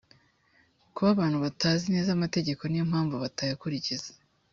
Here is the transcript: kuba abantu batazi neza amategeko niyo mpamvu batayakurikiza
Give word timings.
kuba 0.93 1.07
abantu 1.15 1.37
batazi 1.45 1.85
neza 1.95 2.09
amategeko 2.17 2.61
niyo 2.65 2.85
mpamvu 2.91 3.15
batayakurikiza 3.23 4.09